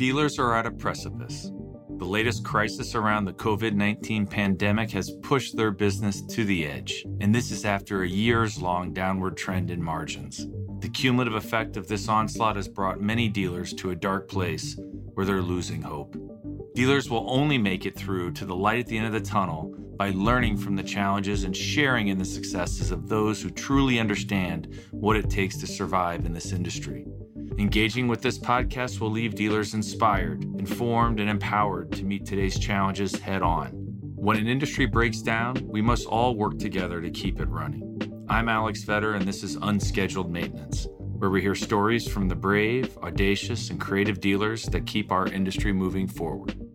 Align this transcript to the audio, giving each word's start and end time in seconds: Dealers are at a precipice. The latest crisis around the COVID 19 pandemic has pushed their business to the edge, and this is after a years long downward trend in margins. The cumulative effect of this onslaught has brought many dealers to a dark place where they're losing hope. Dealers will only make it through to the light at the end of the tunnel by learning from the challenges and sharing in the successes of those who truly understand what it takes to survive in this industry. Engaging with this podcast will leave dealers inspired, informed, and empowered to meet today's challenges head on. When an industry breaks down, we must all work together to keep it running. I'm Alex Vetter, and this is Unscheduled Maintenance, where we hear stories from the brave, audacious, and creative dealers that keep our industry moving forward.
Dealers 0.00 0.38
are 0.38 0.56
at 0.56 0.64
a 0.64 0.70
precipice. 0.70 1.52
The 1.98 2.06
latest 2.06 2.42
crisis 2.42 2.94
around 2.94 3.26
the 3.26 3.34
COVID 3.34 3.74
19 3.74 4.26
pandemic 4.26 4.90
has 4.92 5.10
pushed 5.20 5.58
their 5.58 5.70
business 5.70 6.22
to 6.22 6.46
the 6.46 6.66
edge, 6.66 7.04
and 7.20 7.34
this 7.34 7.50
is 7.50 7.66
after 7.66 8.02
a 8.02 8.08
years 8.08 8.62
long 8.62 8.94
downward 8.94 9.36
trend 9.36 9.70
in 9.70 9.82
margins. 9.82 10.46
The 10.78 10.88
cumulative 10.88 11.34
effect 11.34 11.76
of 11.76 11.86
this 11.86 12.08
onslaught 12.08 12.56
has 12.56 12.66
brought 12.66 13.02
many 13.02 13.28
dealers 13.28 13.74
to 13.74 13.90
a 13.90 13.94
dark 13.94 14.26
place 14.26 14.74
where 15.12 15.26
they're 15.26 15.42
losing 15.42 15.82
hope. 15.82 16.16
Dealers 16.74 17.10
will 17.10 17.30
only 17.30 17.58
make 17.58 17.84
it 17.84 17.94
through 17.94 18.32
to 18.32 18.46
the 18.46 18.56
light 18.56 18.80
at 18.80 18.86
the 18.86 18.96
end 18.96 19.06
of 19.06 19.12
the 19.12 19.20
tunnel 19.20 19.76
by 19.98 20.12
learning 20.14 20.56
from 20.56 20.76
the 20.76 20.82
challenges 20.82 21.44
and 21.44 21.54
sharing 21.54 22.08
in 22.08 22.16
the 22.16 22.24
successes 22.24 22.90
of 22.90 23.06
those 23.06 23.42
who 23.42 23.50
truly 23.50 24.00
understand 24.00 24.80
what 24.92 25.16
it 25.16 25.28
takes 25.28 25.58
to 25.58 25.66
survive 25.66 26.24
in 26.24 26.32
this 26.32 26.52
industry. 26.52 27.04
Engaging 27.60 28.08
with 28.08 28.22
this 28.22 28.38
podcast 28.38 29.00
will 29.00 29.10
leave 29.10 29.34
dealers 29.34 29.74
inspired, 29.74 30.44
informed, 30.58 31.20
and 31.20 31.28
empowered 31.28 31.92
to 31.92 32.06
meet 32.06 32.24
today's 32.24 32.58
challenges 32.58 33.14
head 33.16 33.42
on. 33.42 33.68
When 34.16 34.38
an 34.38 34.48
industry 34.48 34.86
breaks 34.86 35.20
down, 35.20 35.56
we 35.66 35.82
must 35.82 36.06
all 36.06 36.36
work 36.36 36.58
together 36.58 37.02
to 37.02 37.10
keep 37.10 37.38
it 37.38 37.50
running. 37.50 38.24
I'm 38.30 38.48
Alex 38.48 38.82
Vetter, 38.86 39.14
and 39.14 39.28
this 39.28 39.42
is 39.42 39.56
Unscheduled 39.56 40.30
Maintenance, 40.30 40.86
where 41.18 41.28
we 41.28 41.42
hear 41.42 41.54
stories 41.54 42.08
from 42.08 42.28
the 42.28 42.34
brave, 42.34 42.96
audacious, 43.02 43.68
and 43.68 43.78
creative 43.78 44.20
dealers 44.20 44.64
that 44.64 44.86
keep 44.86 45.12
our 45.12 45.26
industry 45.26 45.74
moving 45.74 46.08
forward. 46.08 46.69